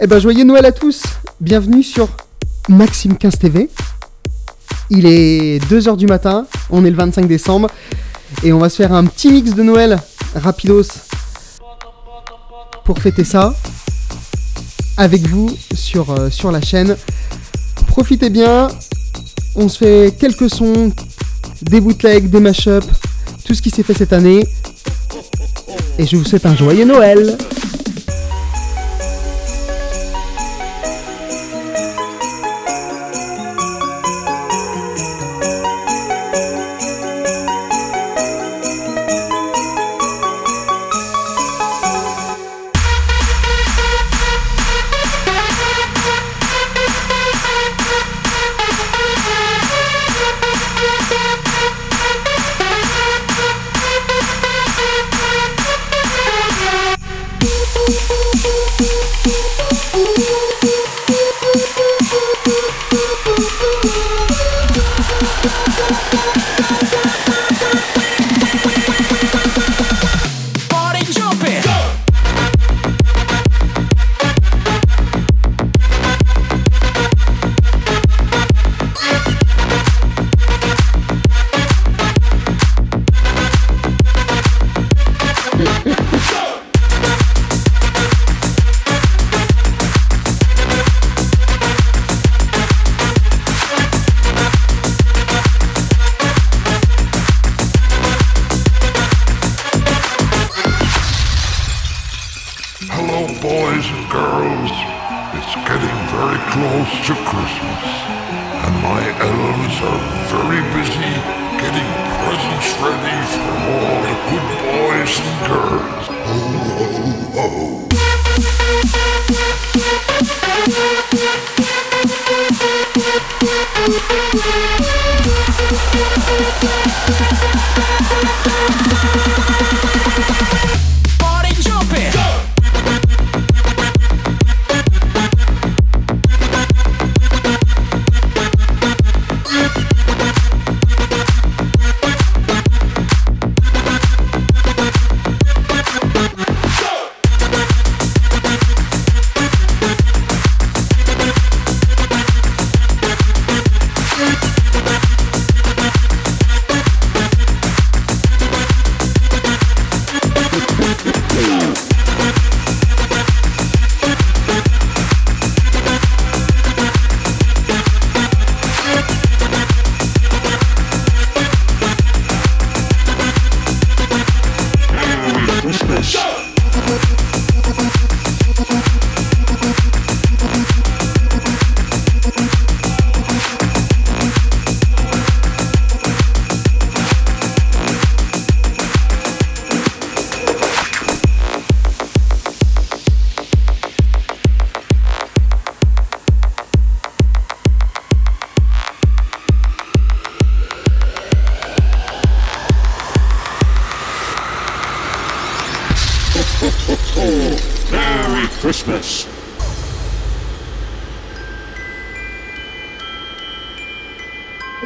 Eh 0.00 0.06
ben, 0.06 0.18
joyeux 0.18 0.44
Noël 0.44 0.64
à 0.64 0.72
tous 0.72 1.02
Bienvenue 1.40 1.82
sur 1.82 2.08
Maxime 2.68 3.16
15 3.16 3.38
TV. 3.38 3.68
Il 4.90 5.06
est 5.06 5.58
2h 5.70 5.96
du 5.96 6.06
matin, 6.06 6.46
on 6.70 6.84
est 6.84 6.90
le 6.90 6.96
25 6.96 7.26
décembre, 7.26 7.68
et 8.42 8.52
on 8.52 8.58
va 8.58 8.68
se 8.68 8.76
faire 8.76 8.92
un 8.92 9.04
petit 9.04 9.30
mix 9.30 9.54
de 9.54 9.62
Noël 9.62 9.98
rapidos 10.34 10.84
pour 12.84 12.98
fêter 12.98 13.24
ça 13.24 13.54
avec 14.96 15.26
vous 15.28 15.50
sur, 15.74 16.10
euh, 16.10 16.30
sur 16.30 16.50
la 16.50 16.60
chaîne. 16.60 16.96
Profitez 17.86 18.30
bien, 18.30 18.68
on 19.54 19.68
se 19.68 19.78
fait 19.78 20.14
quelques 20.18 20.50
sons, 20.50 20.92
des 21.62 21.80
bootlegs, 21.80 22.28
des 22.28 22.40
mashups, 22.40 22.86
tout 23.44 23.54
ce 23.54 23.62
qui 23.62 23.70
s'est 23.70 23.82
fait 23.82 23.94
cette 23.94 24.12
année. 24.12 24.46
Et 25.98 26.06
je 26.06 26.16
vous 26.16 26.24
souhaite 26.24 26.46
un 26.46 26.56
joyeux 26.56 26.84
Noël 26.84 27.36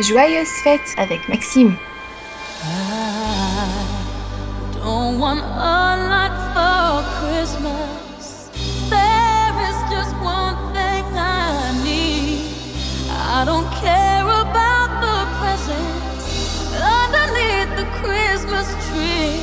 Joyeuse 0.06 0.48
fête 0.62 0.94
avec 0.98 1.28
Maxime. 1.28 1.76
don't 4.84 5.18
want 5.18 5.40
a 5.40 5.96
lot 6.12 6.34
for 6.54 7.02
Christmas. 7.18 8.50
There 8.88 9.54
is 9.68 9.78
just 9.90 10.14
one 10.22 10.54
thing 10.72 11.04
I 11.18 11.74
need. 11.82 12.54
I 13.10 13.44
don't 13.44 13.68
care 13.82 14.22
about 14.44 14.90
the 15.02 15.18
presents 15.40 16.70
underneath 16.78 17.70
the 17.74 17.86
Christmas 18.00 18.68
tree. 18.86 19.42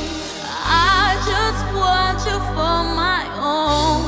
I 0.64 1.20
just 1.28 1.62
want 1.76 2.18
you 2.24 2.38
for 2.56 2.78
my 3.04 3.20
own, 3.36 4.00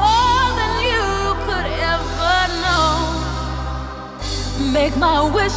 more 0.00 0.48
than 0.60 0.72
you 0.92 1.08
could 1.44 1.68
ever 1.92 2.38
know. 2.64 3.20
Make 4.72 4.96
my 4.96 5.20
wish 5.28 5.56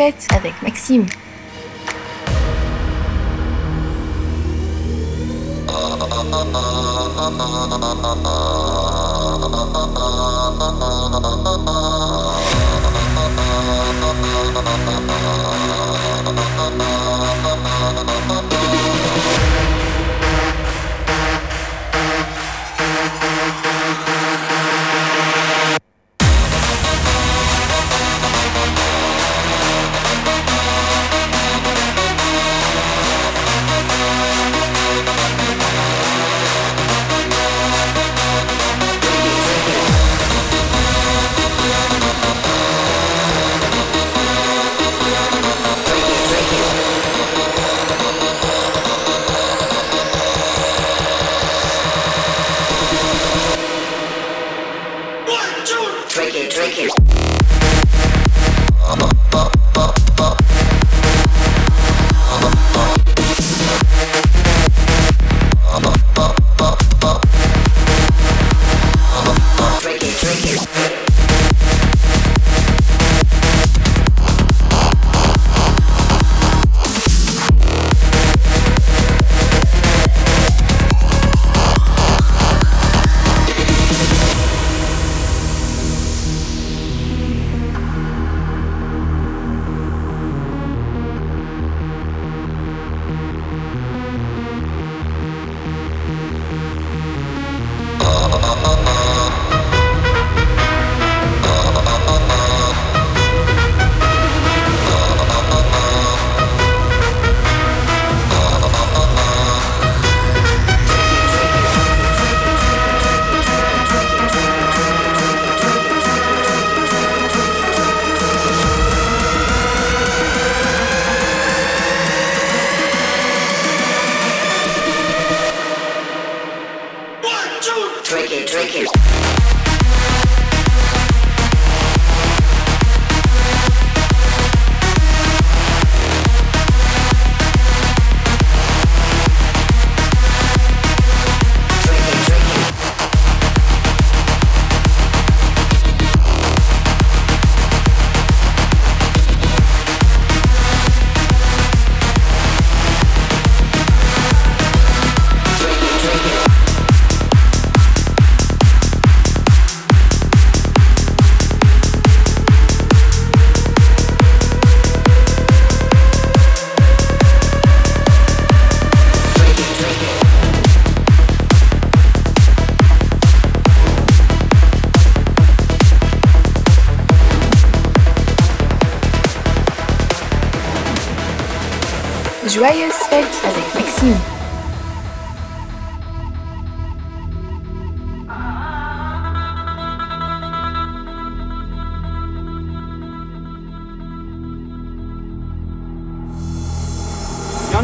avec 0.00 0.62
Maxime. 0.62 1.06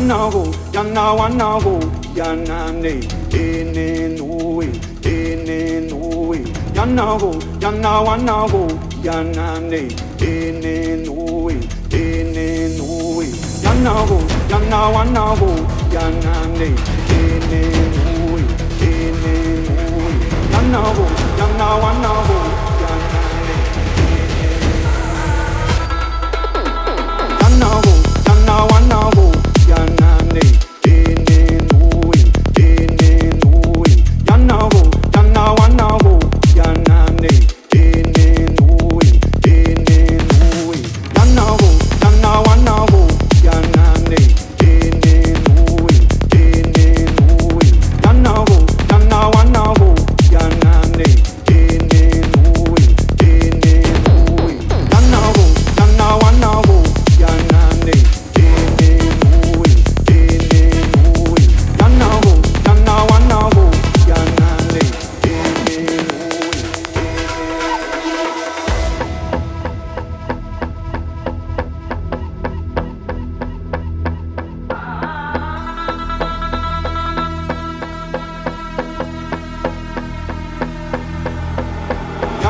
Yanago, 0.05 0.45
yana 0.75 1.13
wanago, 1.19 1.81
yana 2.15 2.71
ne, 2.73 3.01
ene 3.33 4.09
nuwe, 4.19 4.67
ene 5.03 5.81
nuwe. 5.89 6.39
Yanago, 6.77 7.31
yana 7.59 8.01
wanago, 8.07 8.69
yana 9.03 9.59
ne, 9.61 9.89
ene 10.21 10.97
nuwe, 11.07 11.55
ene 11.91 12.69
nuwe. 12.77 13.27
Yanago, 13.65 14.19
yana 14.51 14.79
wanago, 14.95 15.51
yana 15.95 16.35
ne, 16.59 16.69
ene 17.17 17.63
nuwe, 17.97 18.43
ene 18.83 19.35
nuwe. 19.65 20.13
Yanago, 20.53 21.07
yana 21.39 21.69
wanago, 21.83 22.39
yana 22.83 23.23
ne, 23.47 23.57
Yanago, 27.41 27.95
yana 28.27 28.57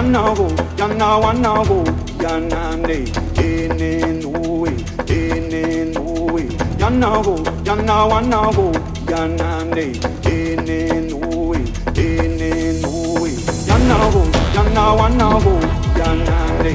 Yanago, 0.04 0.46
yana 0.76 1.16
wanago, 1.23 1.82
yana 2.23 2.76
ne, 2.76 2.99
ene 3.42 4.20
nuwe, 4.20 4.70
ene 5.08 5.84
nuwe. 5.94 6.42
Yanago, 6.78 7.37
yana 7.64 8.04
wanago, 8.11 8.66
yana 9.08 9.64
ne, 9.75 9.87
ene 10.30 11.00
nuwe, 11.08 11.58
ene 11.96 12.50
nuwe. 12.82 13.30
Yanago, 13.68 14.23
yana 14.54 14.82
wanago, 14.99 15.54
yana 15.99 16.37
ne, 16.62 16.73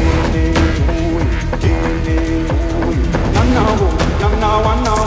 ene 0.00 0.44
nuwe, 0.88 1.22
ene 1.62 2.16
nuwe. 2.48 2.96
Yanago, 3.36 3.88
yana 4.20 4.48
wanago, 4.66 5.01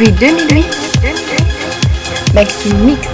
Depuis 0.00 0.12
2008, 0.12 0.64
Maxime 2.32 2.78
Mix. 2.86 3.09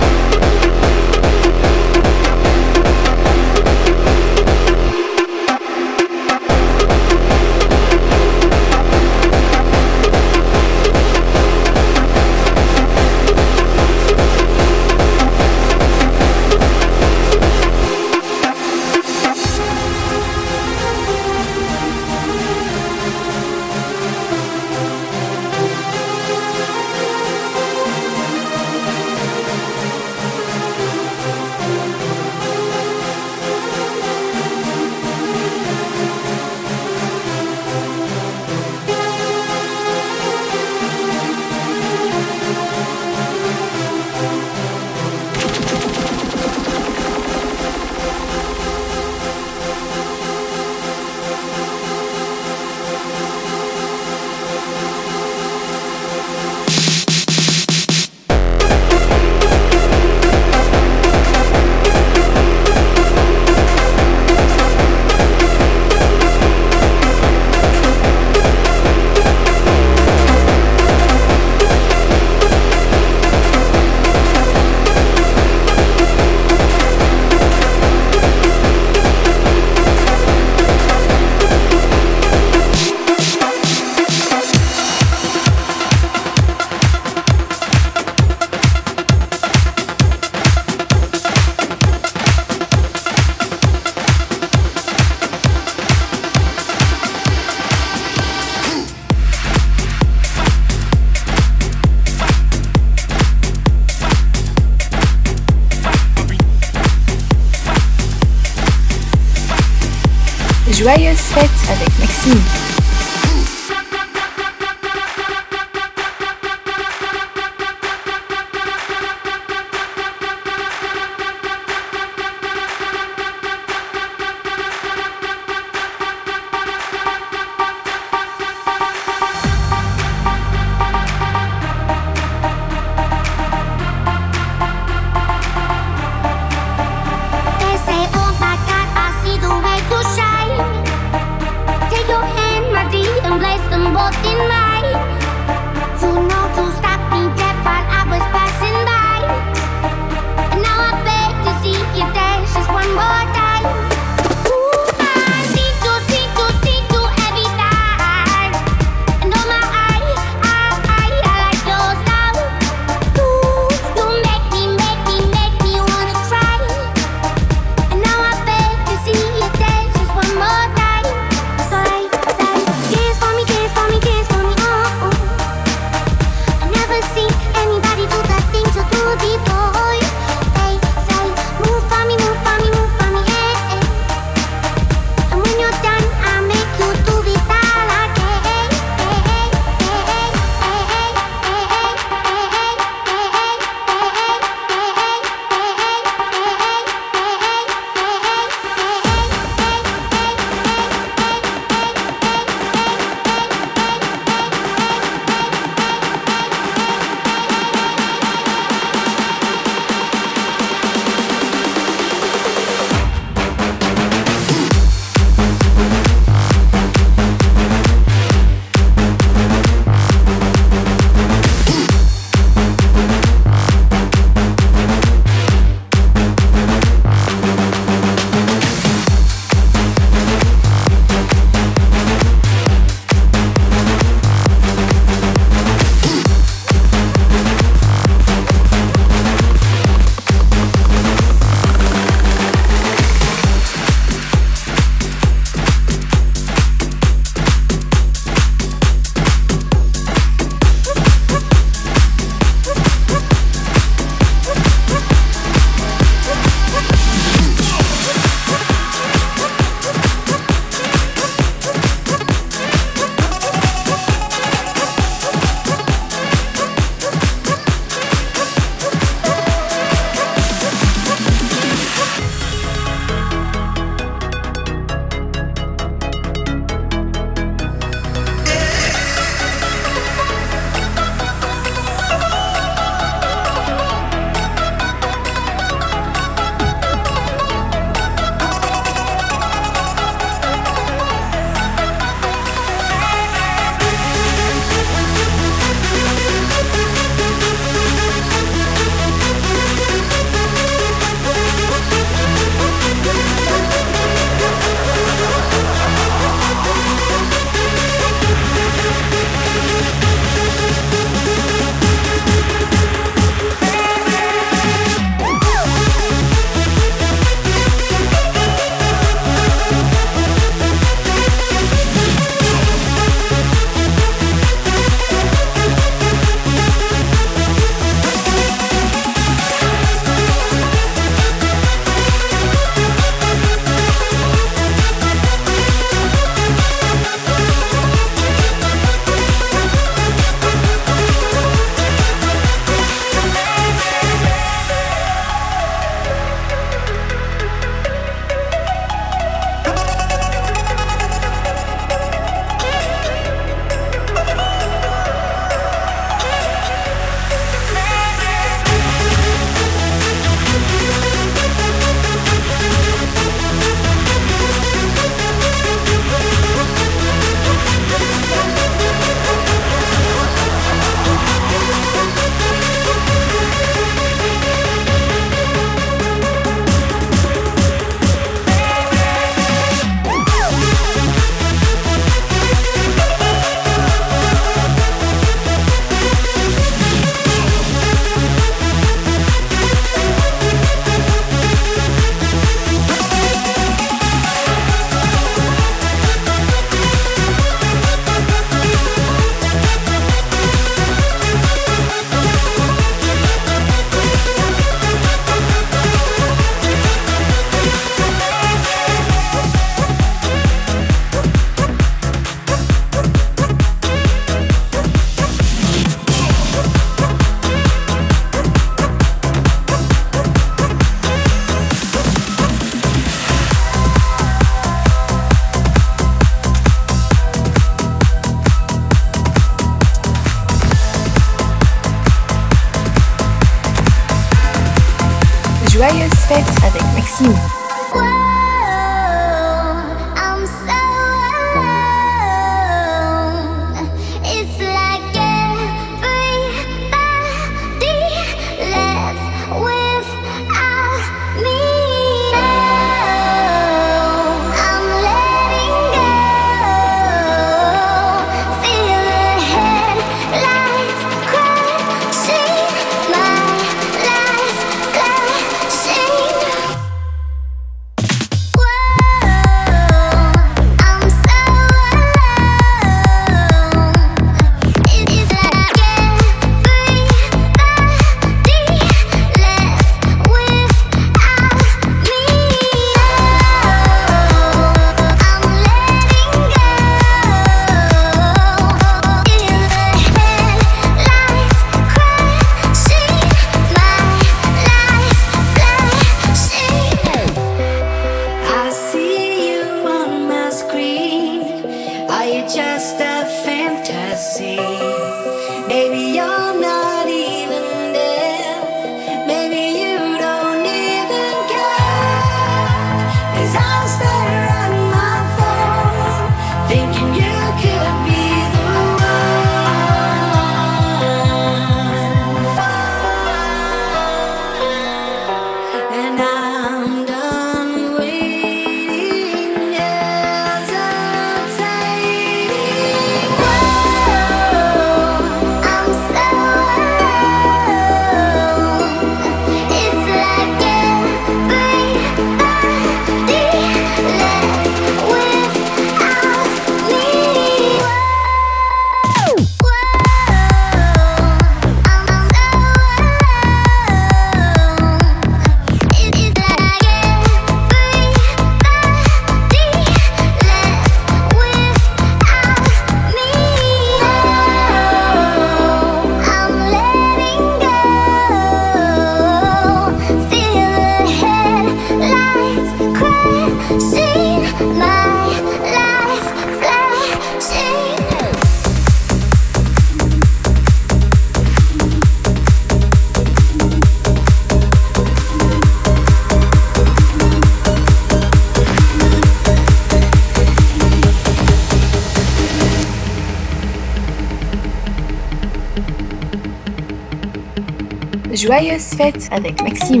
Joyeuses 598.40 598.94
fêtes 598.96 599.28
avec 599.32 599.62
Maxime. 599.62 600.00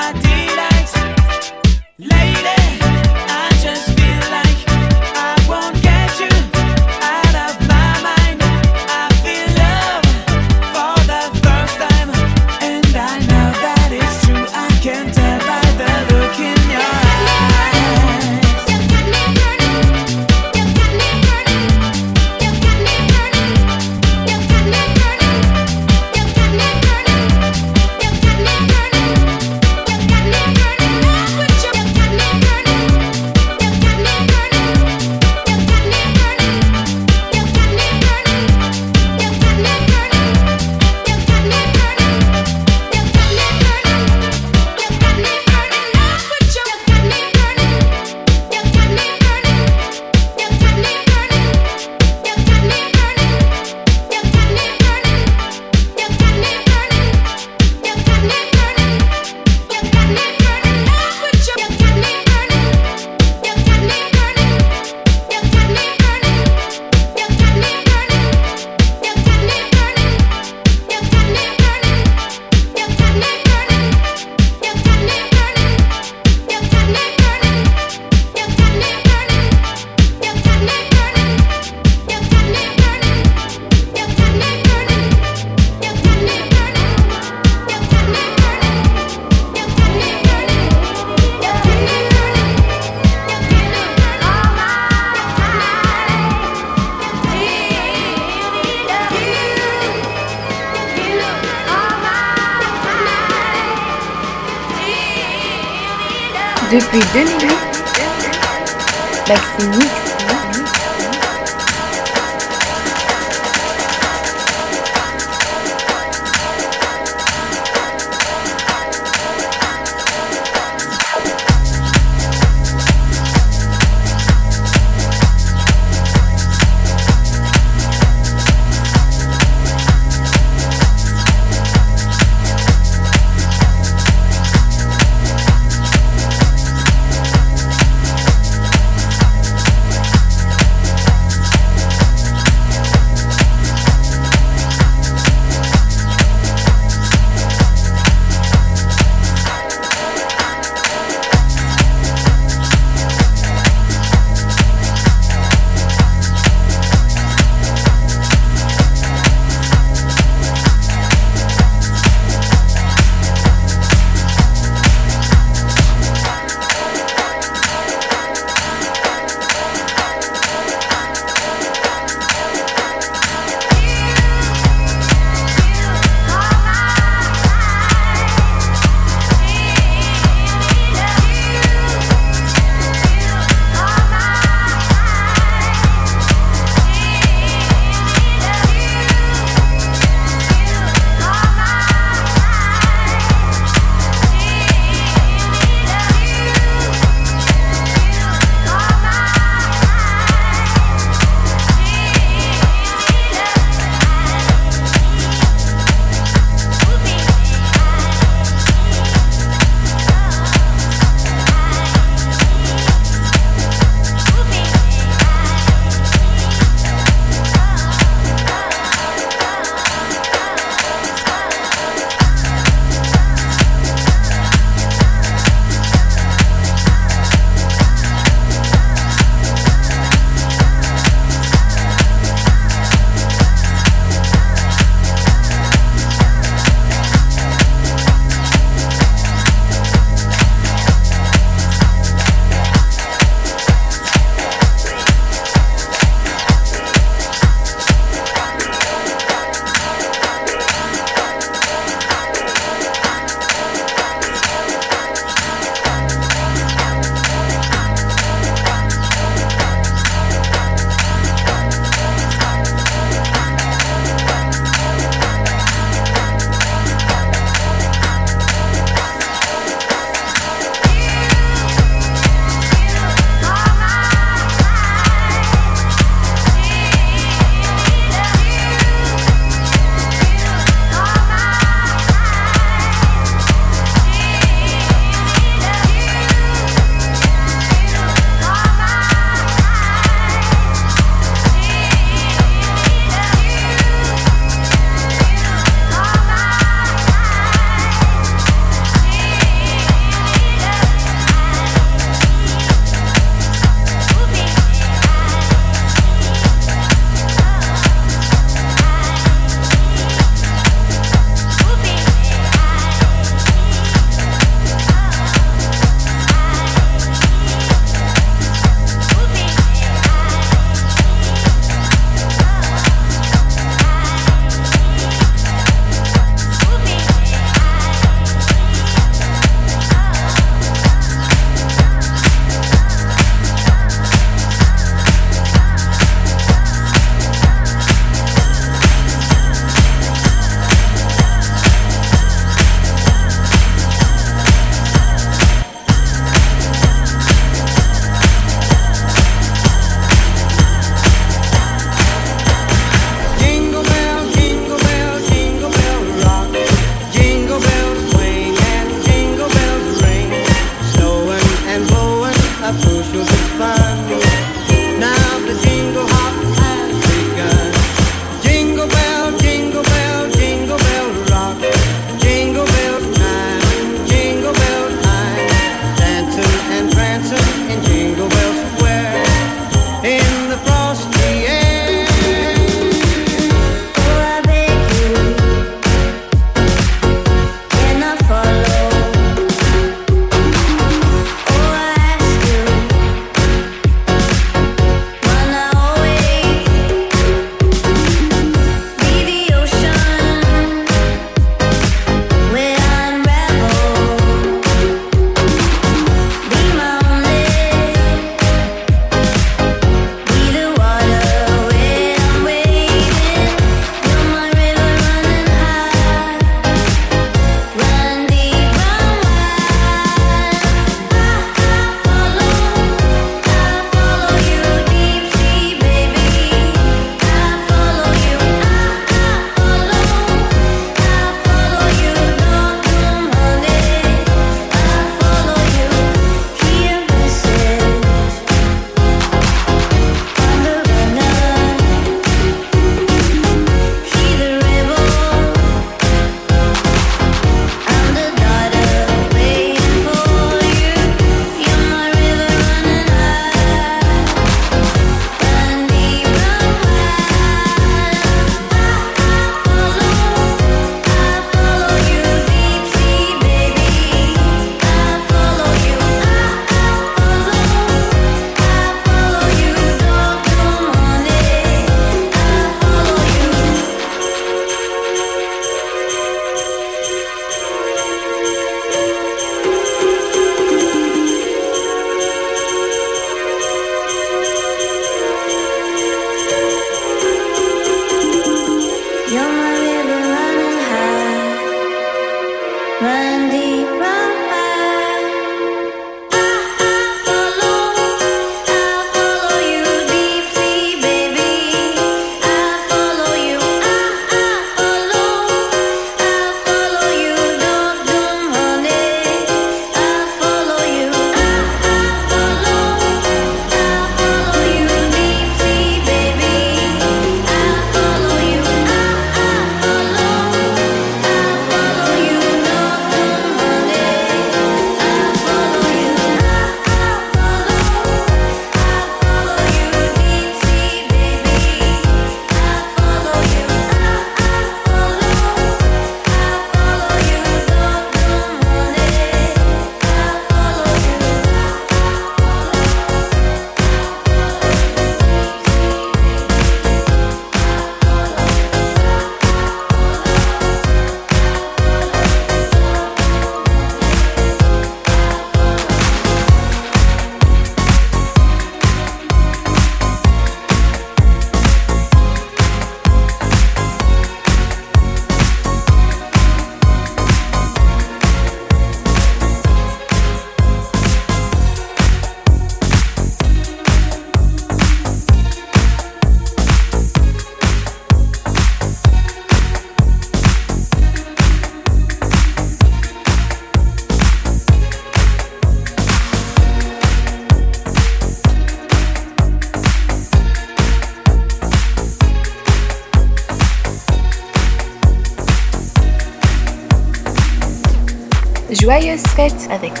Avec 599.70 600.00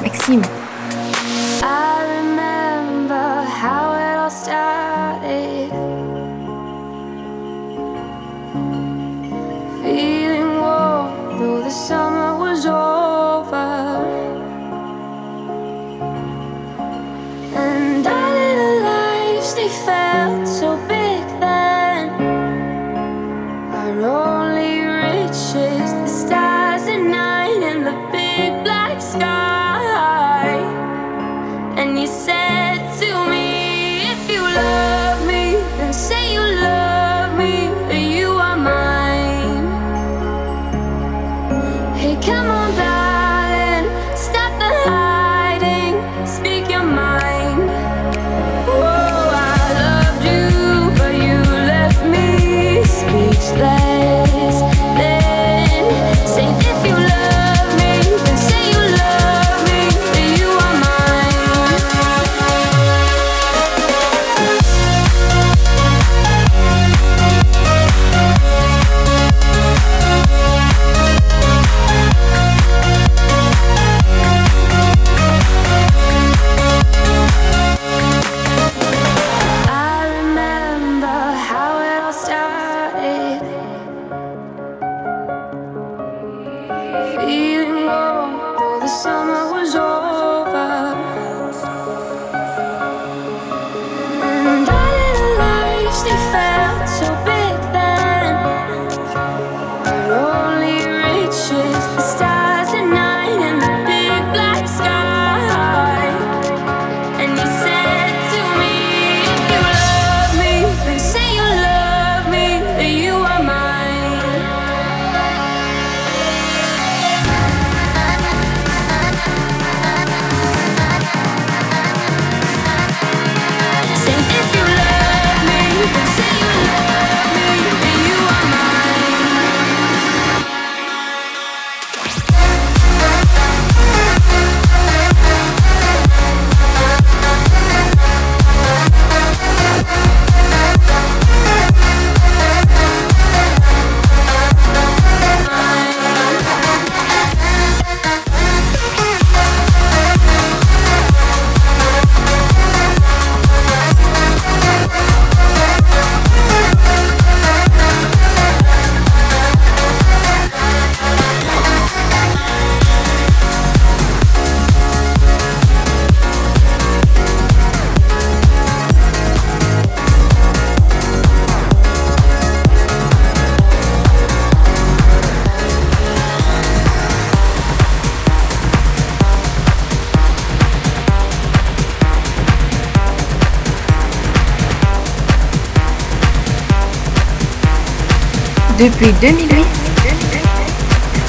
Depuis 188.78 189.12
2008, 189.20 189.66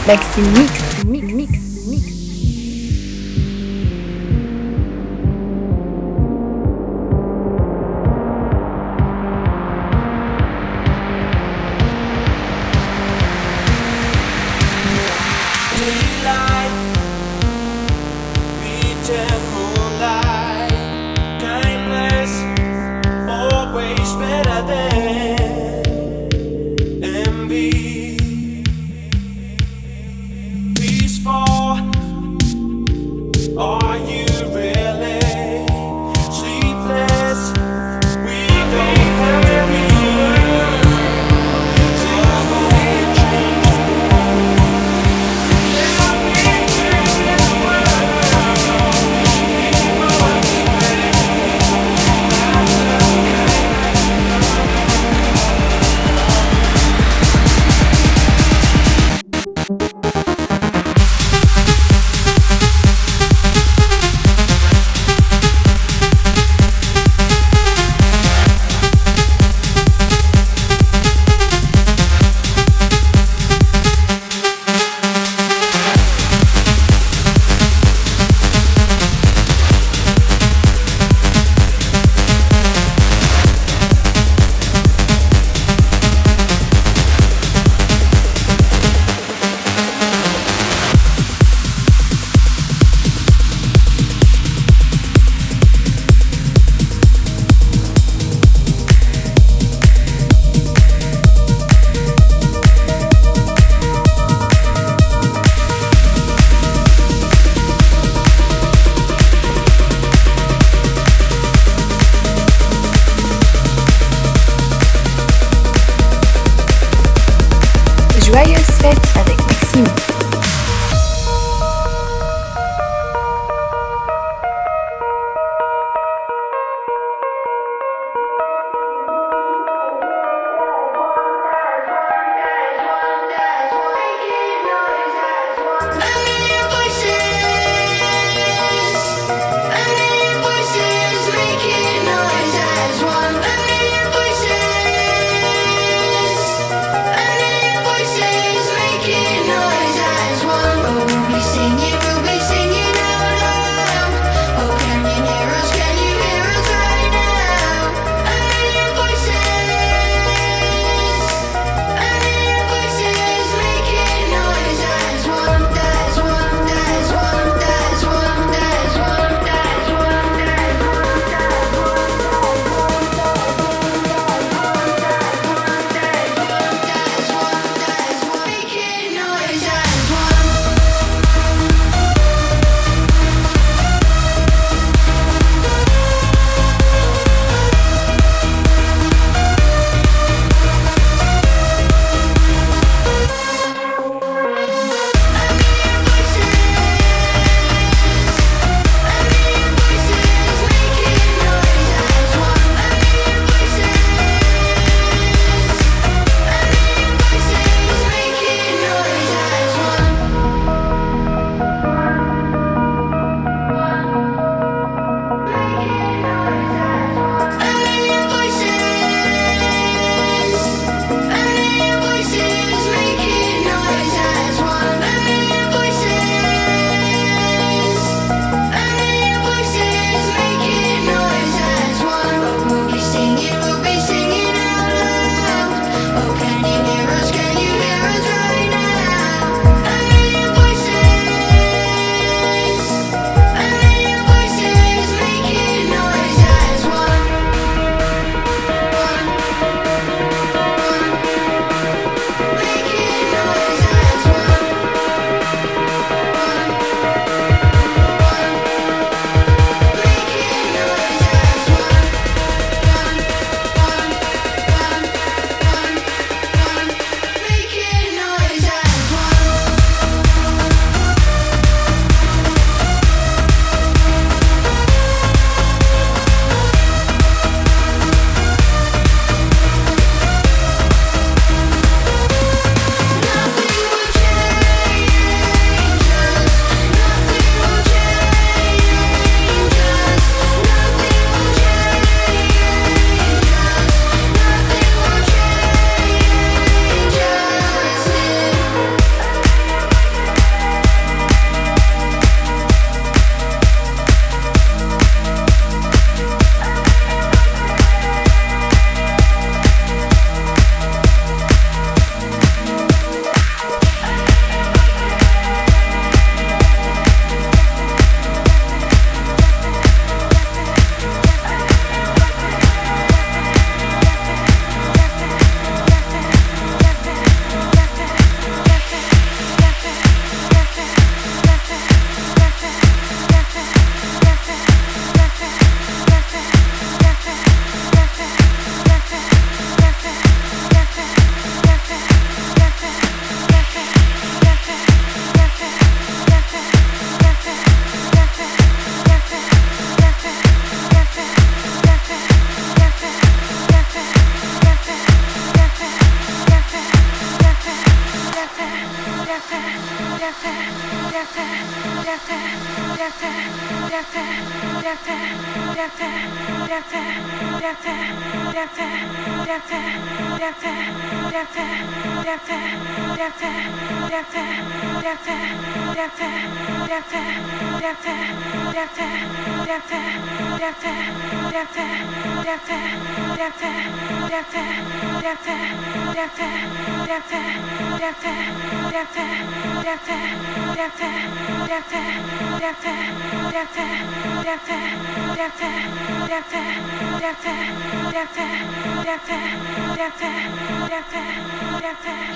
Maxime 0.06 0.48
Mix, 0.52 0.89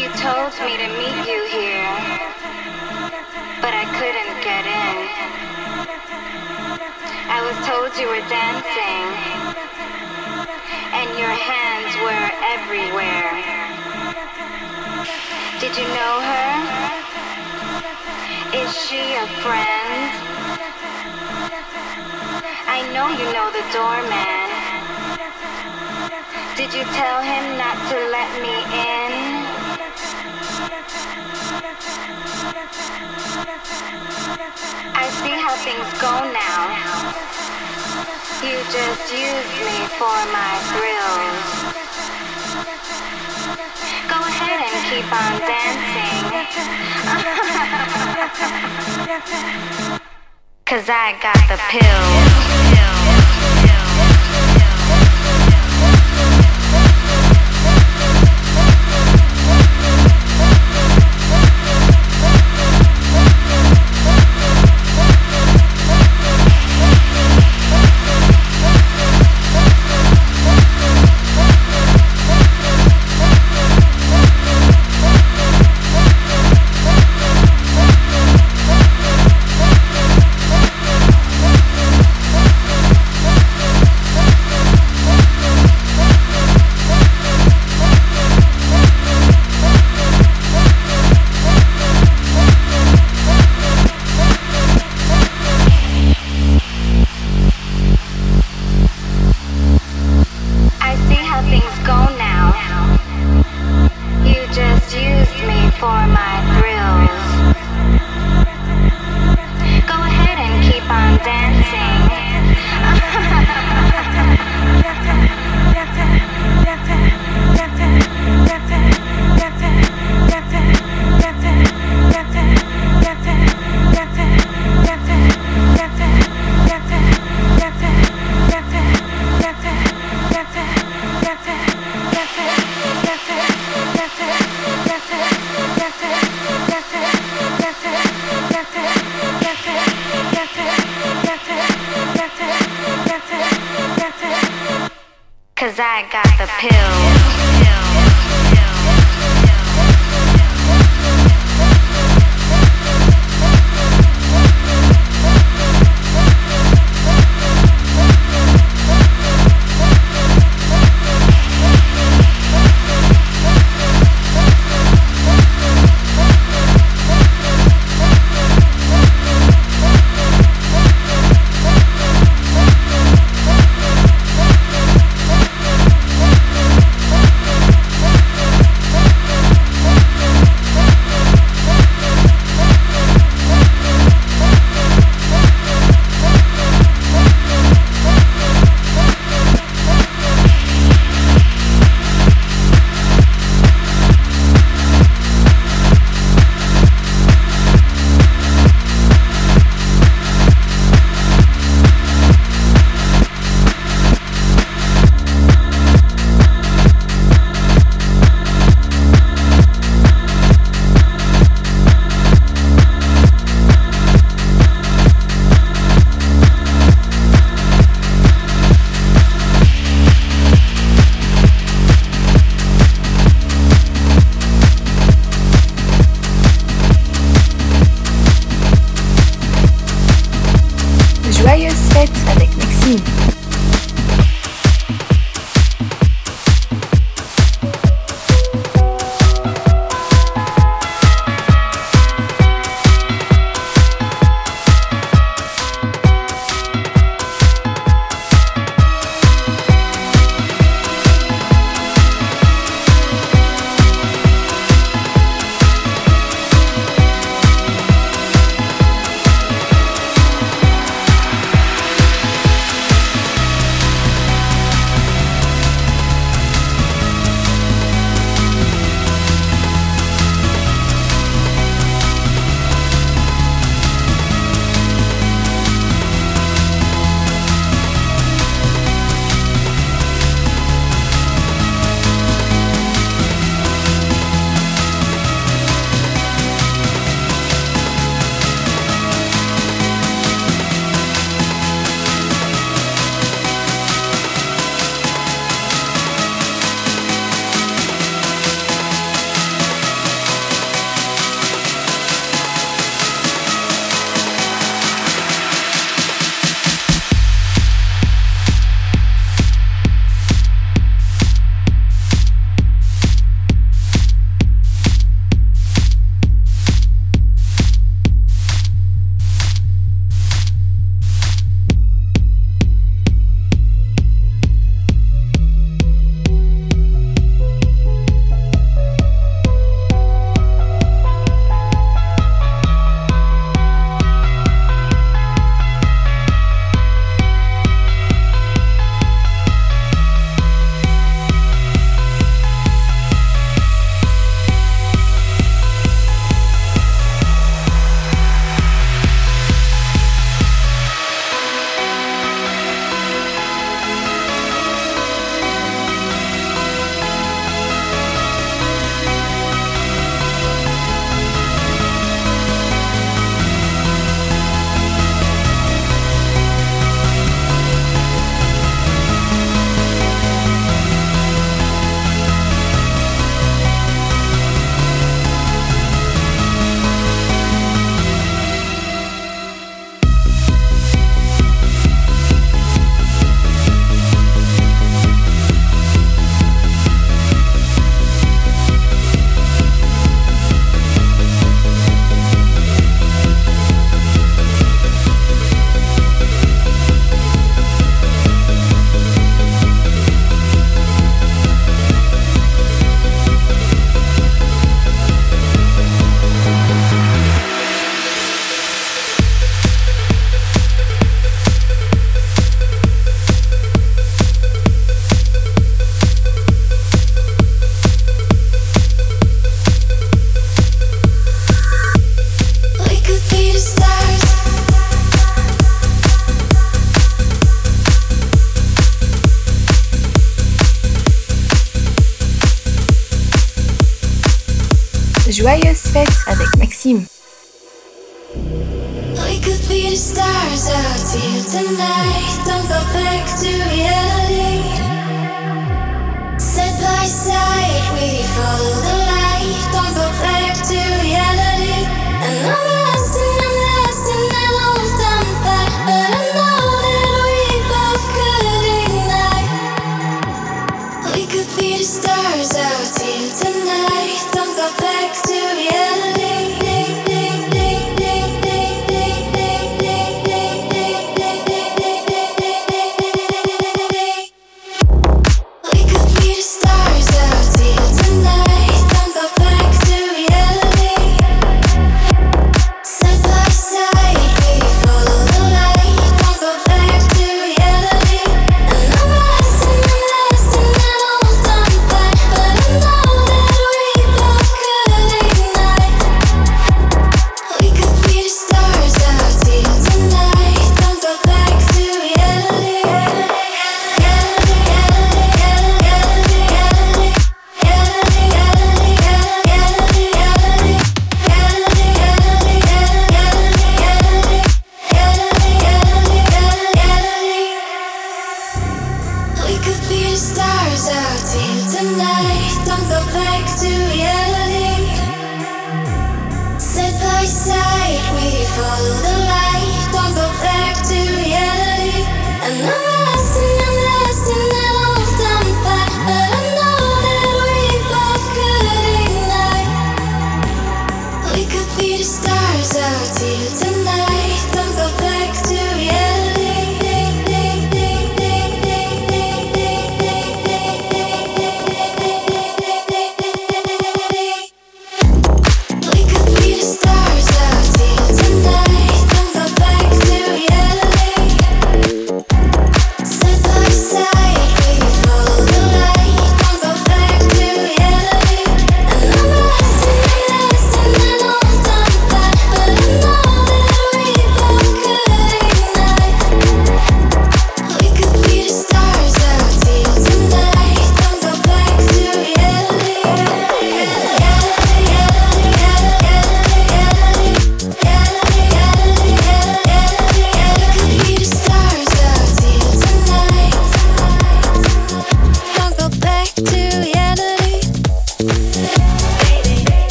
You 0.00 0.08
told 0.16 0.56
me 0.64 0.80
to 0.80 0.88
meet 0.96 1.28
you 1.28 1.44
here, 1.52 1.92
but 3.60 3.74
I 3.76 3.84
couldn't 4.00 4.40
get 4.40 4.64
in. 4.64 4.96
I 7.28 7.44
was 7.44 7.56
told 7.68 7.92
you 8.00 8.08
were 8.08 8.24
dancing, 8.32 9.12
and 10.96 11.18
your 11.20 11.36
hands 11.36 11.92
were 12.00 12.32
everywhere. 12.48 13.36
Did 15.60 15.76
you 15.76 15.84
know 15.84 16.20
her? 16.24 16.48
Is 18.56 18.72
she 18.88 19.16
a 19.20 19.26
friend? 19.44 20.16
I 22.66 22.88
know 22.94 23.08
you 23.10 23.26
know 23.34 23.52
the 23.52 23.64
doorman. 23.76 24.49
Did 26.60 26.74
you 26.74 26.84
tell 26.84 27.22
him 27.22 27.56
not 27.56 27.72
to 27.88 27.96
let 28.12 28.30
me 28.42 28.52
in? 28.52 29.12
I 34.92 35.08
see 35.20 35.36
how 35.40 35.56
things 35.64 35.88
go 36.04 36.12
now. 36.36 36.68
You 38.44 38.60
just 38.76 39.08
use 39.10 39.52
me 39.64 39.88
for 39.96 40.18
my 40.36 40.60
thrills. 40.68 41.48
Go 44.12 44.20
ahead 44.20 44.60
and 44.60 44.76
keep 44.90 45.08
on 45.16 45.40
dancing. 45.48 46.28
Cause 50.66 50.90
I 50.90 51.16
got 51.22 51.40
the 51.48 51.56
pills. 51.70 52.89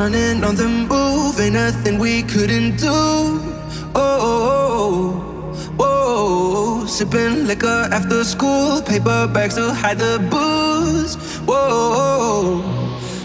Running 0.00 0.42
on 0.44 0.54
the 0.56 0.66
move, 0.66 1.38
ain't 1.38 1.52
nothing 1.52 1.98
we 1.98 2.22
couldn't 2.22 2.76
do. 2.76 2.88
Oh, 2.88 4.16
oh, 4.30 4.40
oh, 4.78 5.76
oh, 5.78 6.82
oh. 6.82 6.86
sipping 6.86 7.46
liquor 7.46 7.80
after 7.96 8.24
school, 8.24 8.80
paper 8.80 9.28
bags 9.34 9.56
to 9.56 9.74
hide 9.74 9.98
the 9.98 10.16
booze. 10.32 11.14
Whoa, 11.48 12.64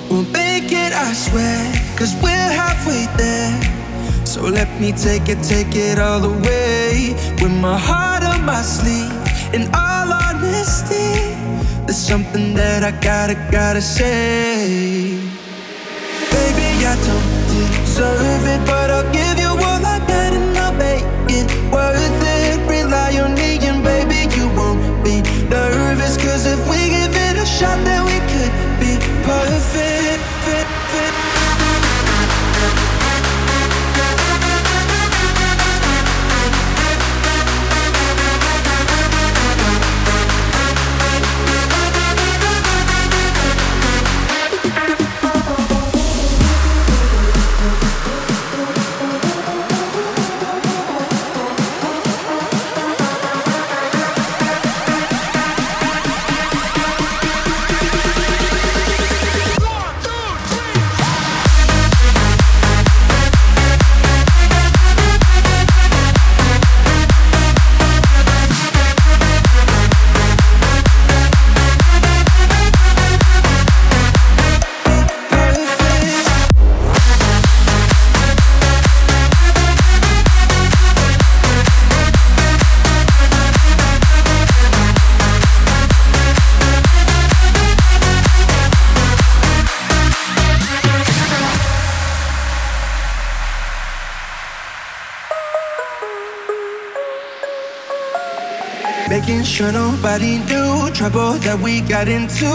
we'll 0.09 0.29
make 0.41 0.69
it, 0.83 0.91
I 1.07 1.13
swear, 1.13 1.59
cause 1.97 2.13
we're 2.21 2.51
halfway 2.61 3.03
there. 3.21 3.55
So 4.25 4.41
let 4.41 4.69
me 4.81 4.91
take 4.91 5.29
it, 5.33 5.41
take 5.53 5.73
it 5.87 5.97
all 5.97 6.19
the 6.19 6.35
way. 6.47 7.15
With 7.41 7.55
my 7.67 7.77
heart 7.77 8.23
on 8.31 8.43
my 8.43 8.61
sleeve, 8.61 9.15
in 9.55 9.63
all 9.73 10.09
honesty, 10.25 11.15
there's 11.85 12.03
something 12.11 12.53
that 12.55 12.83
I 12.83 12.91
gotta, 12.99 13.35
gotta 13.49 13.81
say. 13.81 14.84
Deserve 17.95 18.45
it, 18.45 18.59
but 18.67 18.91
I'll 18.91 19.09
give 19.13 19.39
you 19.39 19.47
all 19.47 19.85
I 19.85 19.99
got 19.99 20.33
and 20.33 20.57
I'll 20.57 20.73
make 20.73 21.05
it 21.31 21.47
worth 21.71 22.23
it. 22.35 22.59
Rely 22.67 23.17
on 23.23 23.35
me 23.35 23.57
and 23.69 23.81
baby, 23.83 24.27
you 24.35 24.47
won't 24.49 24.81
be 25.01 25.21
nervous. 25.47 26.17
Cause 26.17 26.45
if 26.45 26.59
we 26.69 26.89
give 26.89 27.15
it 27.15 27.37
a 27.37 27.45
shot, 27.45 27.94
sure 99.45 99.71
nobody 99.71 100.39
knew 100.39 100.89
trouble 100.91 101.33
that 101.45 101.59
we 101.61 101.81
got 101.81 102.07
into. 102.07 102.47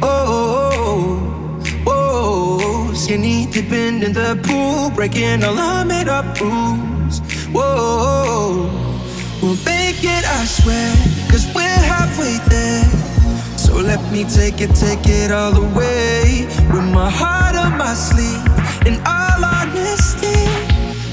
Oh, 0.00 0.02
oh, 0.02 0.70
oh, 0.72 1.84
oh, 1.86 2.88
oh. 2.88 2.94
skinny 2.94 3.46
dipping 3.46 4.02
in 4.02 4.12
the 4.14 4.40
pool, 4.42 4.90
breaking 4.90 5.44
all 5.44 5.58
our 5.58 5.84
made 5.84 6.08
up 6.08 6.40
rules. 6.40 7.20
Whoa, 7.52 8.70
we'll 9.42 9.60
make 9.66 10.02
it, 10.02 10.24
I 10.24 10.44
swear, 10.46 10.94
cause 11.30 11.46
we're 11.54 11.82
halfway 11.92 12.38
there. 12.48 12.84
So 13.58 13.74
let 13.74 14.00
me 14.10 14.24
take 14.24 14.62
it, 14.62 14.74
take 14.74 15.06
it 15.06 15.30
all 15.30 15.52
the 15.52 15.68
way. 15.76 16.46
With 16.72 16.88
my 16.90 17.10
heart 17.10 17.54
on 17.54 17.76
my 17.76 17.92
sleeve, 17.92 18.46
in 18.86 18.96
all 19.06 19.44
honesty, 19.44 20.40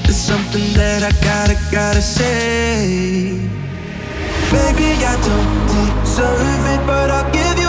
there's 0.04 0.16
something 0.16 0.72
that 0.72 1.02
I 1.02 1.12
gotta, 1.22 1.56
gotta 1.70 2.00
say. 2.00 3.59
Baby, 4.50 4.90
I 5.06 5.14
don't 5.28 6.02
deserve 6.02 6.66
it, 6.74 6.84
but 6.84 7.08
I'll 7.08 7.30
give 7.30 7.59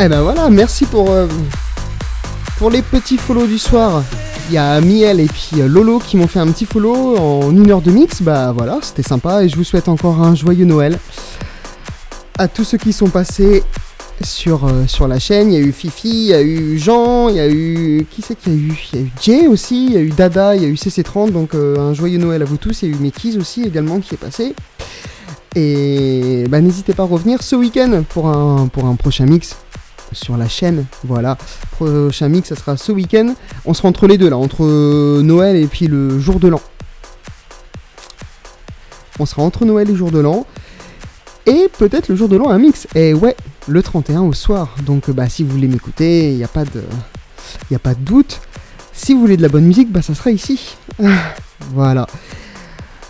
Eh 0.00 0.06
ben 0.06 0.22
voilà, 0.22 0.48
merci 0.48 0.86
pour, 0.86 1.10
euh, 1.10 1.26
les 2.70 2.82
petits 2.82 3.16
follow 3.16 3.48
du 3.48 3.58
soir. 3.58 4.04
Il 4.48 4.54
y 4.54 4.58
a 4.58 4.80
Miel 4.80 5.18
et 5.18 5.26
puis 5.26 5.60
euh, 5.60 5.66
Lolo 5.66 5.98
qui 5.98 6.16
m'ont 6.16 6.28
fait 6.28 6.38
un 6.38 6.46
petit 6.46 6.66
follow 6.66 7.18
en 7.18 7.50
une 7.50 7.68
heure 7.68 7.80
de 7.80 7.90
mix. 7.90 8.22
Bah 8.22 8.52
voilà, 8.56 8.78
c'était 8.80 9.02
sympa 9.02 9.42
et 9.42 9.48
je 9.48 9.56
vous 9.56 9.64
souhaite 9.64 9.88
encore 9.88 10.22
un 10.22 10.36
joyeux 10.36 10.66
Noël. 10.66 11.00
À 12.38 12.46
tous 12.46 12.62
ceux 12.62 12.78
qui 12.78 12.92
sont 12.92 13.08
passés 13.08 13.64
sur, 14.22 14.66
euh, 14.66 14.86
sur 14.86 15.08
la 15.08 15.18
chaîne, 15.18 15.52
il 15.52 15.58
y 15.58 15.62
a 15.62 15.66
eu 15.66 15.72
Fifi, 15.72 16.08
il 16.08 16.26
y 16.26 16.34
a 16.34 16.42
eu 16.42 16.78
Jean, 16.78 17.28
il 17.28 17.34
y 17.34 17.40
a 17.40 17.48
eu. 17.48 18.06
Qui 18.08 18.22
c'est 18.22 18.36
qu'il 18.36 18.52
y 18.52 18.56
a 18.56 18.58
eu? 18.58 18.78
Il 18.92 19.00
y 19.00 19.02
a 19.02 19.04
eu 19.04 19.10
Jay 19.20 19.46
aussi, 19.48 19.86
il 19.86 19.92
y 19.94 19.96
a 19.96 20.00
eu 20.00 20.10
Dada, 20.10 20.54
il 20.54 20.62
y 20.62 20.64
a 20.64 20.68
eu 20.68 20.74
CC30, 20.74 21.32
donc 21.32 21.56
un 21.56 21.92
joyeux 21.92 22.18
Noël 22.18 22.42
à 22.42 22.44
vous 22.44 22.56
tous. 22.56 22.82
Il 22.82 22.90
y 22.90 22.92
a 22.92 22.94
eu 22.94 22.98
Mickey's 23.00 23.36
aussi 23.36 23.64
également 23.64 23.98
qui 23.98 24.14
est 24.14 24.18
passé. 24.18 24.54
Et 25.56 26.44
bah, 26.48 26.60
n'hésitez 26.60 26.92
pas 26.92 27.02
à 27.02 27.06
revenir 27.06 27.42
ce 27.42 27.56
week-end 27.56 28.04
pour 28.08 28.28
un 28.28 28.68
prochain 28.96 29.26
mix 29.26 29.56
sur 30.12 30.36
la 30.36 30.48
chaîne. 30.48 30.84
Voilà, 31.04 31.36
prochain 31.72 32.28
mix, 32.28 32.48
ça 32.48 32.56
sera 32.56 32.76
ce 32.76 32.92
week-end. 32.92 33.34
On 33.64 33.74
sera 33.74 33.88
entre 33.88 34.06
les 34.06 34.18
deux 34.18 34.28
là, 34.30 34.36
entre 34.36 34.64
euh, 34.64 35.22
Noël 35.22 35.56
et 35.56 35.66
puis 35.66 35.86
le 35.86 36.18
jour 36.18 36.40
de 36.40 36.48
l'an. 36.48 36.60
On 39.18 39.26
sera 39.26 39.42
entre 39.42 39.64
Noël 39.64 39.90
et 39.90 39.96
jour 39.96 40.10
de 40.10 40.18
l'an. 40.20 40.46
Et 41.46 41.68
peut-être 41.78 42.08
le 42.08 42.16
jour 42.16 42.28
de 42.28 42.36
l'an 42.36 42.50
un 42.50 42.58
mix. 42.58 42.86
Et 42.94 43.14
ouais, 43.14 43.36
le 43.66 43.82
31 43.82 44.20
au 44.22 44.32
soir. 44.32 44.74
Donc 44.84 45.10
bah 45.10 45.28
si 45.28 45.42
vous 45.42 45.50
voulez 45.50 45.68
m'écouter, 45.68 46.30
il 46.32 46.36
n'y 46.36 46.44
a 46.44 46.48
pas 46.48 46.64
de. 46.64 46.82
Doute. 48.00 48.40
Si 48.92 49.14
vous 49.14 49.20
voulez 49.20 49.36
de 49.36 49.42
la 49.42 49.48
bonne 49.48 49.64
musique, 49.64 49.90
bah 49.90 50.02
ça 50.02 50.14
sera 50.14 50.30
ici. 50.30 50.76
voilà. 51.72 52.06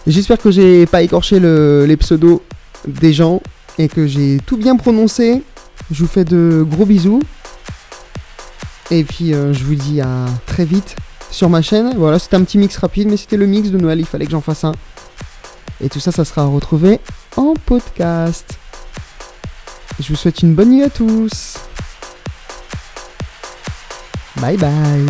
J'espère 0.06 0.38
que 0.38 0.50
j'ai 0.50 0.86
pas 0.86 1.02
écorché 1.02 1.38
le- 1.40 1.84
les 1.86 1.96
pseudos 1.96 2.42
des 2.86 3.12
gens 3.12 3.42
et 3.78 3.88
que 3.88 4.06
j'ai 4.06 4.38
tout 4.46 4.56
bien 4.56 4.76
prononcé. 4.76 5.42
Je 5.90 6.02
vous 6.02 6.08
fais 6.08 6.24
de 6.24 6.64
gros 6.68 6.86
bisous. 6.86 7.22
Et 8.90 9.04
puis 9.04 9.34
euh, 9.34 9.52
je 9.52 9.64
vous 9.64 9.74
dis 9.74 10.00
à 10.00 10.26
très 10.46 10.64
vite 10.64 10.96
sur 11.30 11.48
ma 11.48 11.62
chaîne. 11.62 11.94
Voilà, 11.96 12.18
c'était 12.18 12.36
un 12.36 12.44
petit 12.44 12.58
mix 12.58 12.76
rapide, 12.76 13.08
mais 13.08 13.16
c'était 13.16 13.36
le 13.36 13.46
mix 13.46 13.70
de 13.70 13.78
Noël, 13.78 13.98
il 14.00 14.06
fallait 14.06 14.24
que 14.26 14.32
j'en 14.32 14.40
fasse 14.40 14.64
un. 14.64 14.72
Et 15.80 15.88
tout 15.88 16.00
ça, 16.00 16.10
ça 16.10 16.24
sera 16.24 16.44
retrouvé 16.46 17.00
en 17.36 17.54
podcast. 17.54 18.58
Je 20.00 20.08
vous 20.08 20.16
souhaite 20.16 20.42
une 20.42 20.54
bonne 20.54 20.70
nuit 20.70 20.82
à 20.82 20.90
tous. 20.90 21.56
Bye 24.36 24.56
bye. 24.56 25.06